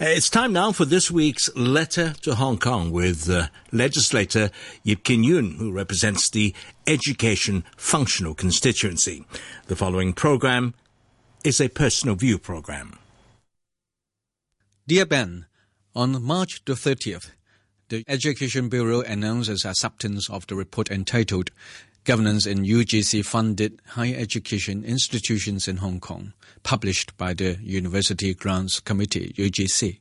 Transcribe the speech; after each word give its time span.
Uh, 0.00 0.04
it's 0.04 0.30
time 0.30 0.52
now 0.52 0.70
for 0.70 0.84
this 0.84 1.10
week's 1.10 1.52
Letter 1.56 2.12
to 2.22 2.36
Hong 2.36 2.56
Kong 2.56 2.92
with 2.92 3.28
uh, 3.28 3.48
legislator 3.72 4.52
Ip 4.84 5.02
Kin 5.02 5.24
Yuen, 5.24 5.56
who 5.58 5.72
represents 5.72 6.30
the 6.30 6.54
Education 6.86 7.64
Functional 7.76 8.32
Constituency. 8.32 9.24
The 9.66 9.74
following 9.74 10.12
program 10.12 10.74
is 11.42 11.60
a 11.60 11.68
personal 11.68 12.14
view 12.14 12.38
program. 12.38 12.96
Dear 14.86 15.04
Ben, 15.04 15.46
on 15.96 16.22
March 16.22 16.64
the 16.64 16.74
30th, 16.74 17.32
the 17.88 18.04
Education 18.06 18.68
Bureau 18.68 19.00
announced 19.00 19.48
its 19.48 19.64
acceptance 19.64 20.28
of 20.28 20.46
the 20.46 20.54
report 20.54 20.90
entitled 20.90 21.50
Governance 22.04 22.46
in 22.46 22.64
UGC 22.64 23.24
Funded 23.24 23.80
Higher 23.86 24.14
Education 24.16 24.84
Institutions 24.84 25.66
in 25.66 25.78
Hong 25.78 25.98
Kong, 25.98 26.34
published 26.62 27.16
by 27.16 27.32
the 27.32 27.58
University 27.62 28.34
Grants 28.34 28.80
Committee, 28.80 29.32
UGC. 29.38 30.00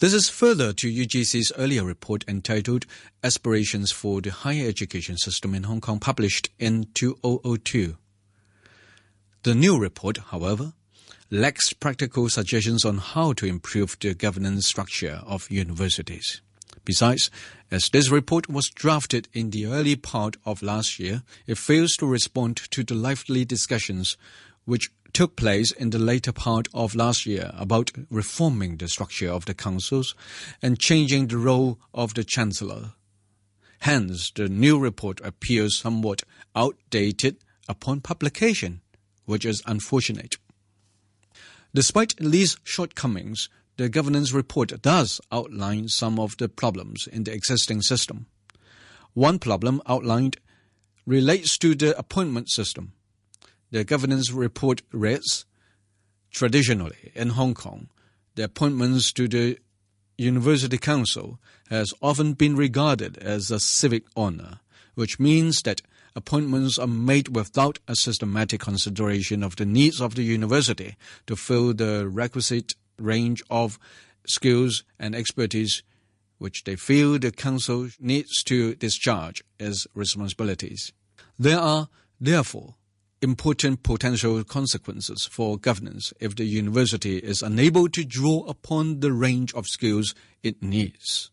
This 0.00 0.12
is 0.12 0.28
further 0.28 0.72
to 0.72 0.92
UGC's 0.92 1.52
earlier 1.56 1.84
report 1.84 2.24
entitled 2.26 2.86
Aspirations 3.22 3.92
for 3.92 4.20
the 4.20 4.30
Higher 4.30 4.66
Education 4.66 5.16
System 5.16 5.54
in 5.54 5.64
Hong 5.64 5.80
Kong, 5.80 6.00
published 6.00 6.50
in 6.58 6.88
2002. 6.94 7.96
The 9.44 9.54
new 9.54 9.78
report, 9.78 10.18
however, 10.18 10.72
lacks 11.30 11.72
practical 11.72 12.28
suggestions 12.28 12.84
on 12.84 12.98
how 12.98 13.32
to 13.34 13.46
improve 13.46 13.96
the 14.00 14.14
governance 14.14 14.66
structure 14.66 15.20
of 15.24 15.50
universities. 15.50 16.40
Besides, 16.84 17.30
as 17.70 17.88
this 17.90 18.10
report 18.10 18.48
was 18.48 18.68
drafted 18.68 19.28
in 19.32 19.50
the 19.50 19.66
early 19.66 19.96
part 19.96 20.36
of 20.44 20.62
last 20.62 20.98
year, 20.98 21.22
it 21.46 21.58
fails 21.58 21.92
to 21.98 22.06
respond 22.06 22.56
to 22.70 22.82
the 22.82 22.94
lively 22.94 23.44
discussions 23.44 24.16
which 24.64 24.90
took 25.12 25.36
place 25.36 25.70
in 25.72 25.90
the 25.90 25.98
later 25.98 26.32
part 26.32 26.68
of 26.72 26.94
last 26.94 27.26
year 27.26 27.52
about 27.54 27.90
reforming 28.10 28.78
the 28.78 28.88
structure 28.88 29.30
of 29.30 29.44
the 29.44 29.54
councils 29.54 30.14
and 30.62 30.78
changing 30.78 31.26
the 31.28 31.36
role 31.36 31.78
of 31.92 32.14
the 32.14 32.24
chancellor. 32.24 32.92
Hence, 33.80 34.30
the 34.30 34.48
new 34.48 34.78
report 34.78 35.20
appears 35.22 35.78
somewhat 35.78 36.22
outdated 36.56 37.36
upon 37.68 38.00
publication, 38.00 38.80
which 39.24 39.44
is 39.44 39.62
unfortunate. 39.66 40.36
Despite 41.74 42.16
these 42.16 42.56
shortcomings, 42.64 43.48
the 43.76 43.88
governance 43.88 44.32
report 44.32 44.82
does 44.82 45.20
outline 45.30 45.88
some 45.88 46.18
of 46.18 46.36
the 46.36 46.48
problems 46.48 47.06
in 47.06 47.24
the 47.24 47.32
existing 47.32 47.82
system. 47.82 48.26
One 49.14 49.38
problem 49.38 49.82
outlined 49.86 50.36
relates 51.06 51.58
to 51.58 51.74
the 51.74 51.98
appointment 51.98 52.50
system. 52.50 52.92
The 53.70 53.84
governance 53.84 54.30
report 54.30 54.82
reads 54.92 55.46
Traditionally, 56.30 57.12
in 57.14 57.30
Hong 57.30 57.54
Kong, 57.54 57.88
the 58.34 58.44
appointments 58.44 59.12
to 59.12 59.28
the 59.28 59.58
University 60.16 60.78
Council 60.78 61.38
has 61.68 61.92
often 62.00 62.34
been 62.34 62.56
regarded 62.56 63.18
as 63.18 63.50
a 63.50 63.60
civic 63.60 64.04
honor, 64.16 64.60
which 64.94 65.18
means 65.18 65.62
that 65.62 65.82
appointments 66.14 66.78
are 66.78 66.86
made 66.86 67.34
without 67.34 67.78
a 67.88 67.96
systematic 67.96 68.60
consideration 68.60 69.42
of 69.42 69.56
the 69.56 69.66
needs 69.66 70.00
of 70.00 70.14
the 70.14 70.22
university 70.22 70.96
to 71.26 71.36
fill 71.36 71.74
the 71.74 72.08
requisite 72.08 72.74
range 73.02 73.42
of 73.50 73.78
skills 74.26 74.84
and 74.98 75.14
expertise 75.14 75.82
which 76.38 76.64
they 76.64 76.76
feel 76.76 77.18
the 77.18 77.30
council 77.30 77.88
needs 78.00 78.42
to 78.42 78.74
discharge 78.74 79.44
as 79.60 79.86
responsibilities. 79.94 80.92
There 81.38 81.58
are, 81.58 81.88
therefore, 82.20 82.74
important 83.20 83.84
potential 83.84 84.42
consequences 84.42 85.24
for 85.24 85.56
governance 85.56 86.12
if 86.20 86.34
the 86.34 86.44
university 86.44 87.18
is 87.18 87.42
unable 87.42 87.88
to 87.88 88.04
draw 88.04 88.44
upon 88.48 88.98
the 88.98 89.12
range 89.12 89.54
of 89.54 89.68
skills 89.68 90.14
it 90.42 90.60
needs. 90.60 91.30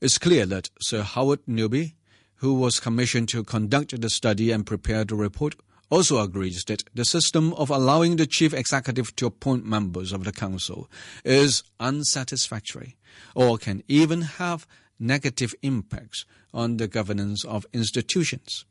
It's 0.00 0.16
clear 0.16 0.46
that 0.46 0.70
Sir 0.80 1.02
Howard 1.02 1.40
Newby, 1.46 1.96
who 2.36 2.54
was 2.54 2.80
commissioned 2.80 3.28
to 3.28 3.44
conduct 3.44 4.00
the 4.00 4.08
study 4.08 4.50
and 4.50 4.64
prepare 4.64 5.04
the 5.04 5.14
report, 5.14 5.56
also 5.90 6.20
agrees 6.20 6.64
that 6.64 6.84
the 6.94 7.04
system 7.04 7.52
of 7.54 7.68
allowing 7.68 8.16
the 8.16 8.26
chief 8.26 8.54
executive 8.54 9.14
to 9.16 9.26
appoint 9.26 9.66
members 9.66 10.12
of 10.12 10.24
the 10.24 10.32
council 10.32 10.88
is 11.24 11.62
unsatisfactory 11.80 12.96
or 13.34 13.58
can 13.58 13.82
even 13.88 14.22
have 14.22 14.66
negative 14.98 15.54
impacts 15.62 16.24
on 16.54 16.76
the 16.76 16.86
governance 16.86 17.44
of 17.44 17.66
institutions. 17.72 18.64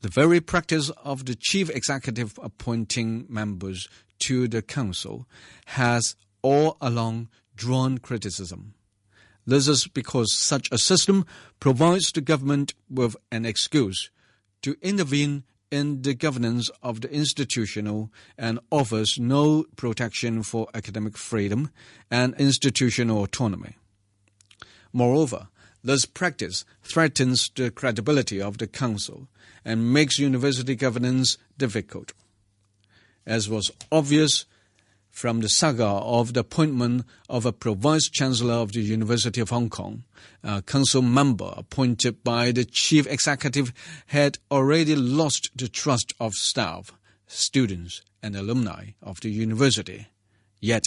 The 0.00 0.08
very 0.08 0.40
practice 0.40 0.90
of 1.02 1.24
the 1.24 1.34
chief 1.34 1.70
executive 1.70 2.38
appointing 2.42 3.26
members 3.28 3.88
to 4.20 4.48
the 4.48 4.60
council 4.60 5.26
has 5.66 6.16
all 6.42 6.76
along 6.80 7.28
drawn 7.56 7.98
criticism. 7.98 8.74
This 9.46 9.68
is 9.68 9.86
because 9.86 10.34
such 10.34 10.68
a 10.72 10.78
system 10.78 11.24
provides 11.60 12.10
the 12.12 12.20
government 12.20 12.74
with 12.90 13.16
an 13.30 13.44
excuse 13.44 14.10
to 14.64 14.76
intervene 14.80 15.44
in 15.70 16.00
the 16.00 16.14
governance 16.14 16.70
of 16.82 17.02
the 17.02 17.12
institutional 17.12 18.10
and 18.38 18.58
offers 18.70 19.18
no 19.18 19.66
protection 19.76 20.42
for 20.42 20.66
academic 20.72 21.18
freedom 21.18 21.70
and 22.10 22.34
institutional 22.38 23.22
autonomy. 23.22 23.76
Moreover, 24.90 25.48
this 25.82 26.06
practice 26.06 26.64
threatens 26.82 27.50
the 27.54 27.70
credibility 27.70 28.40
of 28.40 28.56
the 28.56 28.66
Council 28.66 29.28
and 29.66 29.92
makes 29.92 30.18
university 30.18 30.74
governance 30.74 31.36
difficult. 31.58 32.14
As 33.26 33.50
was 33.50 33.70
obvious 33.92 34.46
from 35.14 35.40
the 35.40 35.48
saga 35.48 35.86
of 35.86 36.34
the 36.34 36.40
appointment 36.40 37.06
of 37.28 37.46
a 37.46 37.52
Pro-Vice 37.52 38.10
Chancellor 38.10 38.54
of 38.54 38.72
the 38.72 38.80
University 38.80 39.40
of 39.40 39.50
Hong 39.50 39.70
Kong, 39.70 40.02
a 40.42 40.60
council 40.60 41.02
member 41.02 41.54
appointed 41.56 42.24
by 42.24 42.50
the 42.50 42.64
chief 42.64 43.06
executive 43.06 43.72
had 44.06 44.38
already 44.50 44.96
lost 44.96 45.50
the 45.54 45.68
trust 45.68 46.12
of 46.18 46.34
staff, 46.34 46.92
students, 47.28 48.02
and 48.24 48.34
alumni 48.34 48.86
of 49.00 49.20
the 49.20 49.30
university. 49.30 50.08
Yet, 50.60 50.82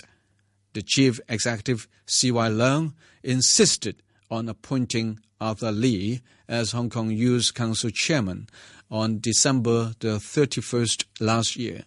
the 0.74 0.82
chief 0.82 1.22
executive, 1.30 1.88
C.Y. 2.06 2.50
Leung, 2.50 2.96
insisted 3.24 4.04
on 4.30 4.50
appointing 4.50 5.20
Arthur 5.40 5.72
Li 5.72 6.20
as 6.50 6.74
Hong 6.74 6.90
Kong 6.90 7.12
U 7.12 7.40
Council 7.56 7.92
chairman 7.92 8.48
on 8.92 9.20
December 9.22 9.94
the 10.00 10.18
31st 10.18 11.06
last 11.22 11.56
year. 11.56 11.86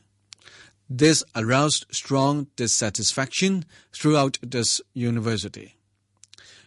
This 0.93 1.23
aroused 1.37 1.87
strong 1.93 2.49
dissatisfaction 2.57 3.65
throughout 3.93 4.39
this 4.43 4.81
university. 4.93 5.77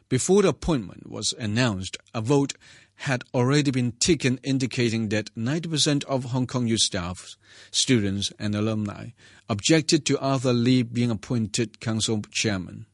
Before 0.08 0.44
the 0.44 0.48
appointment 0.48 1.10
was 1.10 1.34
announced, 1.38 1.98
a 2.14 2.22
vote 2.22 2.54
had 2.96 3.26
already 3.34 3.70
been 3.70 3.92
taken 3.92 4.40
indicating 4.42 5.10
that 5.10 5.36
90% 5.36 6.06
of 6.06 6.24
Hong 6.26 6.48
Kong 6.48 6.68
U 6.68 6.78
staff, 6.78 7.36
students, 7.70 8.32
and 8.40 8.56
alumni 8.56 9.10
objected 9.50 10.06
to 10.06 10.20
Arthur 10.20 10.54
Li 10.54 10.84
being 10.84 11.12
appointed 11.12 11.82
council 11.82 12.22
chairman. 12.32 12.86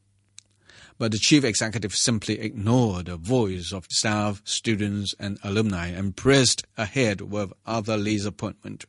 But 0.98 1.12
the 1.12 1.18
chief 1.18 1.44
executive 1.44 1.94
simply 1.94 2.40
ignored 2.40 3.06
the 3.06 3.16
voice 3.16 3.72
of 3.72 3.86
staff, 3.88 4.42
students, 4.44 5.14
and 5.20 5.38
alumni 5.44 5.90
and 5.90 6.16
pressed 6.16 6.64
ahead 6.76 7.20
with 7.20 7.52
Arthur 7.64 7.96
Li's 7.96 8.26
appointment. 8.26 8.84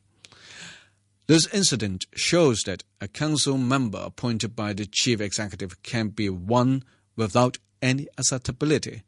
This 1.31 1.47
incident 1.53 2.07
shows 2.13 2.63
that 2.63 2.83
a 2.99 3.07
council 3.07 3.57
member 3.57 3.99
appointed 3.99 4.53
by 4.53 4.73
the 4.73 4.85
chief 4.85 5.21
executive 5.21 5.81
can 5.81 6.09
be 6.09 6.27
one 6.27 6.83
without 7.15 7.57
any 7.81 8.09
acceptability 8.17 9.03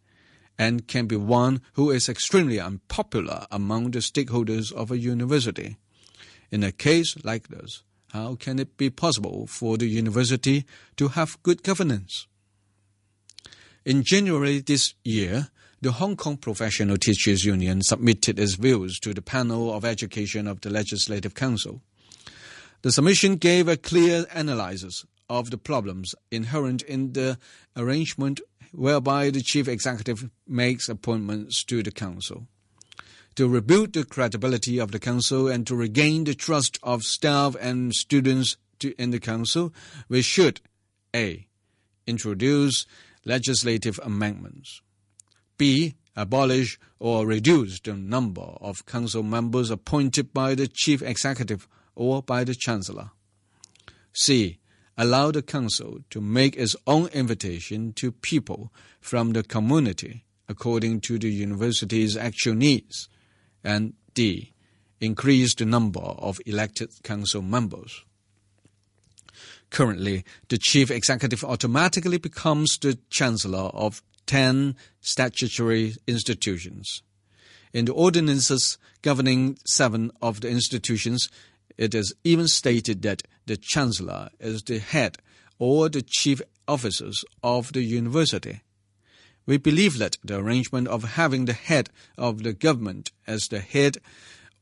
and 0.57 0.87
can 0.87 1.05
be 1.05 1.17
one 1.17 1.59
who 1.73 1.91
is 1.91 2.07
extremely 2.07 2.61
unpopular 2.61 3.45
among 3.51 3.91
the 3.91 3.99
stakeholders 3.99 4.71
of 4.71 4.89
a 4.89 4.97
university. 4.97 5.75
In 6.49 6.63
a 6.63 6.71
case 6.71 7.17
like 7.25 7.49
this, 7.49 7.83
how 8.11 8.35
can 8.35 8.57
it 8.57 8.77
be 8.77 8.89
possible 8.89 9.45
for 9.45 9.77
the 9.77 9.87
university 9.87 10.63
to 10.95 11.09
have 11.09 11.43
good 11.43 11.61
governance? 11.61 12.27
In 13.83 14.01
January 14.01 14.61
this 14.61 14.93
year, 15.03 15.49
the 15.81 15.91
Hong 15.91 16.15
Kong 16.15 16.37
Professional 16.37 16.95
Teachers 16.95 17.43
Union 17.43 17.81
submitted 17.81 18.39
its 18.39 18.55
views 18.55 18.97
to 18.99 19.13
the 19.13 19.21
panel 19.21 19.73
of 19.73 19.83
education 19.83 20.47
of 20.47 20.61
the 20.61 20.69
Legislative 20.69 21.33
Council. 21.33 21.81
The 22.83 22.91
submission 22.91 23.37
gave 23.37 23.69
a 23.69 23.77
clear 23.77 24.25
analysis 24.33 25.05
of 25.29 25.51
the 25.51 25.57
problems 25.57 26.13
inherent 26.31 26.81
in 26.81 27.13
the 27.13 27.37
arrangement 27.77 28.41
whereby 28.73 29.29
the 29.29 29.41
chief 29.41 29.69
executive 29.69 30.29
makes 30.45 30.89
appointments 30.89 31.63
to 31.63 31.81
the 31.81 31.91
council. 31.91 32.45
To 33.35 33.47
rebuild 33.47 33.93
the 33.93 34.03
credibility 34.03 34.79
of 34.79 34.91
the 34.91 34.99
council 34.99 35.47
and 35.47 35.65
to 35.65 35.77
regain 35.77 36.25
the 36.25 36.35
trust 36.35 36.77
of 36.83 37.03
staff 37.03 37.55
and 37.61 37.93
students 37.93 38.57
to, 38.79 38.93
in 39.01 39.11
the 39.11 39.19
council, 39.19 39.73
we 40.09 40.21
should 40.21 40.59
A. 41.15 41.47
Introduce 42.05 42.85
legislative 43.23 43.97
amendments. 44.03 44.81
B. 45.57 45.95
Abolish 46.17 46.77
or 46.99 47.25
reduce 47.25 47.79
the 47.79 47.93
number 47.93 48.57
of 48.59 48.85
council 48.85 49.23
members 49.23 49.71
appointed 49.71 50.33
by 50.33 50.53
the 50.53 50.67
chief 50.67 51.01
executive 51.01 51.65
or 51.95 52.21
by 52.21 52.43
the 52.43 52.55
Chancellor. 52.55 53.11
C. 54.13 54.59
allow 54.97 55.31
the 55.31 55.41
council 55.41 55.99
to 56.09 56.21
make 56.21 56.55
its 56.55 56.75
own 56.85 57.07
invitation 57.07 57.93
to 57.93 58.11
people 58.11 58.71
from 59.01 59.33
the 59.33 59.43
community 59.43 60.23
according 60.47 61.01
to 61.01 61.17
the 61.17 61.29
university's 61.29 62.17
actual 62.17 62.53
needs, 62.53 63.09
and 63.63 63.93
D. 64.13 64.53
Increase 64.99 65.55
the 65.55 65.65
number 65.65 65.99
of 65.99 66.39
elected 66.45 66.91
council 67.03 67.41
members. 67.41 68.03
Currently, 69.69 70.23
the 70.49 70.57
chief 70.57 70.91
executive 70.91 71.43
automatically 71.43 72.17
becomes 72.17 72.77
the 72.77 72.99
chancellor 73.09 73.71
of 73.73 74.03
10 74.27 74.75
statutory 75.01 75.95
institutions. 76.07 77.01
In 77.73 77.85
the 77.85 77.93
ordinances 77.93 78.77
governing 79.01 79.57
seven 79.65 80.11
of 80.21 80.41
the 80.41 80.49
institutions, 80.49 81.29
it 81.77 81.95
is 81.95 82.13
even 82.23 82.47
stated 82.47 83.01
that 83.01 83.23
the 83.45 83.57
chancellor 83.57 84.29
is 84.39 84.63
the 84.63 84.79
head 84.79 85.17
or 85.59 85.89
the 85.89 86.01
chief 86.01 86.41
officers 86.67 87.23
of 87.43 87.73
the 87.73 87.83
university. 87.83 88.61
We 89.45 89.57
believe 89.57 89.97
that 89.97 90.17
the 90.23 90.37
arrangement 90.37 90.87
of 90.87 91.15
having 91.15 91.45
the 91.45 91.53
head 91.53 91.89
of 92.17 92.43
the 92.43 92.53
government 92.53 93.11
as 93.27 93.47
the 93.47 93.59
head 93.59 93.97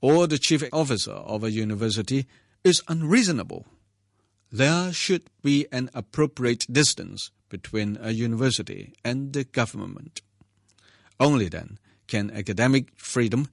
or 0.02 0.26
the 0.26 0.40
chief 0.40 0.64
officer 0.74 1.12
of 1.12 1.44
a 1.44 1.52
university 1.52 2.26
is 2.64 2.82
unreasonable. 2.88 3.68
There 4.52 4.92
should 4.92 5.24
be 5.44 5.68
an 5.72 5.90
appropriate 5.94 6.66
distance 6.72 7.30
between 7.50 7.98
a 8.02 8.12
university 8.12 8.94
and 9.06 9.34
the 9.34 9.44
government. 9.44 10.22
Only 11.20 11.48
then 11.48 11.78
can 12.08 12.32
academic 12.32 12.92
freedom 12.98 13.48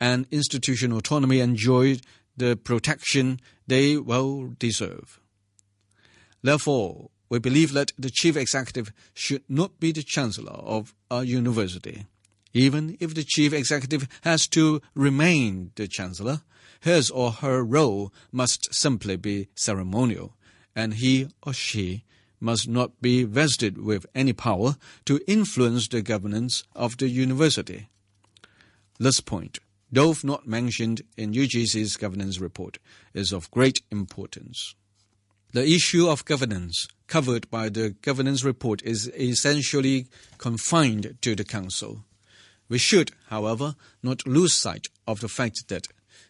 and 0.00 0.26
institutional 0.30 0.98
autonomy 0.98 1.40
enjoy 1.40 1.98
the 2.36 2.56
protection 2.56 3.40
they 3.66 3.96
well 3.96 4.54
deserve. 4.58 5.20
Therefore, 6.42 7.10
we 7.28 7.38
believe 7.38 7.72
that 7.72 7.92
the 7.98 8.10
chief 8.10 8.36
executive 8.36 8.92
should 9.14 9.42
not 9.48 9.80
be 9.80 9.92
the 9.92 10.02
chancellor 10.02 10.52
of 10.52 10.94
a 11.10 11.24
university. 11.24 12.06
Even 12.52 12.96
if 13.00 13.14
the 13.14 13.24
chief 13.24 13.52
executive 13.52 14.06
has 14.22 14.46
to 14.48 14.80
remain 14.94 15.72
the 15.74 15.88
chancellor, 15.88 16.42
his 16.80 17.10
or 17.10 17.32
her 17.32 17.64
role 17.64 18.12
must 18.30 18.72
simply 18.74 19.16
be 19.16 19.48
ceremonial, 19.54 20.36
and 20.76 20.94
he 20.94 21.28
or 21.42 21.52
she 21.52 22.04
must 22.40 22.68
not 22.68 23.00
be 23.00 23.24
vested 23.24 23.78
with 23.78 24.06
any 24.14 24.32
power 24.32 24.76
to 25.06 25.20
influence 25.26 25.88
the 25.88 26.02
governance 26.02 26.62
of 26.74 26.98
the 26.98 27.08
university. 27.08 27.88
This 28.98 29.20
point, 29.20 29.58
though 29.94 30.14
not 30.22 30.46
mentioned 30.46 31.02
in 31.16 31.32
UGC's 31.32 31.96
governance 31.96 32.40
report, 32.40 32.78
is 33.12 33.32
of 33.32 33.50
great 33.50 33.80
importance. 33.90 34.74
The 35.52 35.66
issue 35.66 36.08
of 36.08 36.24
governance 36.24 36.88
covered 37.06 37.48
by 37.48 37.68
the 37.68 37.90
governance 38.02 38.42
report 38.42 38.82
is 38.82 39.08
essentially 39.16 40.06
confined 40.36 41.16
to 41.22 41.36
the 41.36 41.44
Council. 41.44 42.04
We 42.68 42.78
should, 42.78 43.12
however, 43.28 43.76
not 44.02 44.26
lose 44.26 44.52
sight 44.52 44.88
of 45.06 45.20
the 45.20 45.28
fact 45.28 45.68
that 45.68 45.86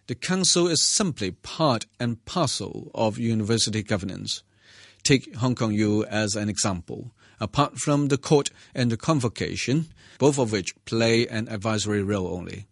the 0.09 0.15
Council 0.15 0.69
is 0.69 0.83
simply 0.83 1.31
part 1.31 1.87
and 1.99 2.23
parcel 2.27 2.91
of 2.95 3.19
university 3.19 3.83
governance. 3.83 4.43
Take 5.05 5.37
Hong 5.37 5.55
Kong 5.55 5.73
U 5.73 6.05
as 6.05 6.37
an 6.37 6.51
example. 6.51 7.13
Apart 7.41 7.79
from 7.79 8.09
the 8.09 8.19
court 8.19 8.51
and 8.75 8.93
the 8.93 8.99
convocation, 8.99 9.87
both 10.19 10.39
of 10.39 10.53
which 10.53 10.75
play 10.85 11.27
an 11.27 11.49
advisory 11.49 12.03
role 12.03 12.29
only, 12.29 12.67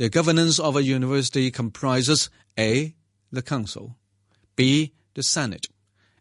the 0.00 0.08
governance 0.08 0.58
of 0.58 0.76
a 0.76 0.82
university 0.82 1.50
comprises 1.50 2.30
A. 2.58 2.94
the 3.30 3.42
Council, 3.42 3.96
B. 4.56 4.94
the 5.12 5.22
Senate, 5.22 5.66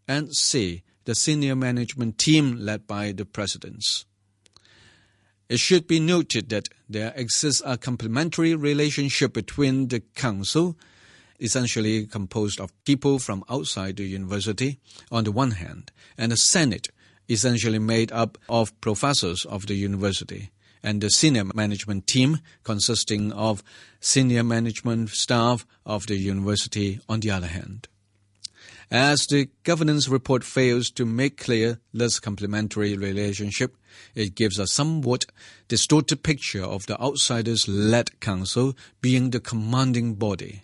and 0.05 0.35
C, 0.35 0.83
the 1.05 1.15
senior 1.15 1.55
management 1.55 2.17
team 2.17 2.57
led 2.57 2.85
by 2.85 3.13
the 3.13 3.23
presidents. 3.23 4.03
It 5.47 5.61
should 5.61 5.87
be 5.87 6.01
noted 6.01 6.49
that 6.49 6.67
there 6.89 7.13
exists 7.15 7.61
a 7.65 7.77
complementary 7.77 8.53
relationship 8.53 9.31
between 9.31 9.87
the 9.87 10.01
council, 10.13 10.77
essentially 11.39 12.05
composed 12.05 12.59
of 12.59 12.73
people 12.83 13.17
from 13.17 13.45
outside 13.49 13.95
the 13.95 14.03
university, 14.03 14.77
on 15.09 15.23
the 15.23 15.31
one 15.31 15.51
hand, 15.51 15.93
and 16.17 16.33
the 16.33 16.37
Senate, 16.37 16.89
essentially 17.29 17.79
made 17.79 18.11
up 18.11 18.37
of 18.49 18.77
professors 18.81 19.45
of 19.45 19.67
the 19.67 19.75
university, 19.75 20.49
and 20.83 21.01
the 21.01 21.09
senior 21.09 21.45
management 21.53 22.07
team, 22.07 22.39
consisting 22.63 23.31
of 23.33 23.63
senior 23.99 24.43
management 24.43 25.09
staff 25.09 25.65
of 25.85 26.07
the 26.07 26.15
university, 26.15 26.99
on 27.09 27.19
the 27.19 27.31
other 27.31 27.47
hand. 27.47 27.87
As 28.91 29.27
the 29.27 29.49
governance 29.63 30.09
report 30.09 30.43
fails 30.43 30.89
to 30.91 31.05
make 31.05 31.37
clear 31.37 31.79
this 31.93 32.19
complementary 32.19 32.97
relationship, 32.97 33.75
it 34.15 34.33
gives 34.33 34.57
a 34.57 34.65
somewhat 34.65 35.25
distorted 35.67 36.23
picture 36.23 36.63
of 36.63 36.87
the 36.87 36.99
outsiders 36.99 37.67
led 37.67 38.19
council 38.19 38.75
being 38.99 39.29
the 39.29 39.39
commanding 39.39 40.15
body. 40.15 40.63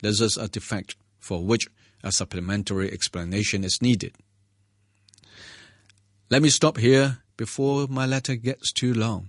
This 0.00 0.22
is 0.22 0.38
a 0.38 0.48
defect 0.48 0.96
for 1.18 1.44
which 1.44 1.66
a 2.02 2.10
supplementary 2.10 2.90
explanation 2.90 3.62
is 3.62 3.82
needed. 3.82 4.14
Let 6.30 6.40
me 6.40 6.48
stop 6.48 6.78
here 6.78 7.18
before 7.36 7.88
my 7.88 8.06
letter 8.06 8.36
gets 8.36 8.72
too 8.72 8.94
long. 8.94 9.28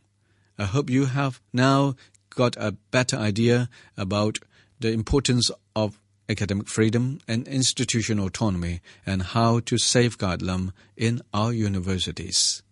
I 0.58 0.66
hope 0.66 0.90
you 0.90 1.06
have 1.06 1.42
now 1.54 1.96
got 2.30 2.56
a 2.58 2.74
better 2.92 3.18
idea 3.18 3.70
about 3.98 4.40
the 4.80 4.92
importance 4.92 5.52
of 5.76 6.00
academic 6.30 6.68
freedom 6.68 7.20
and 7.28 7.48
institutional 7.48 8.28
autonomy 8.28 8.82
and 9.06 9.22
how 9.22 9.60
to 9.60 9.78
safeguard 9.78 10.42
them 10.42 10.72
in 10.96 11.22
our 11.34 11.52
universities. 11.52 12.64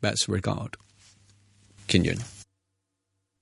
Best 0.00 0.28
regard. 0.28 0.76
Kin 1.86 2.04
Yuen. 2.04 2.37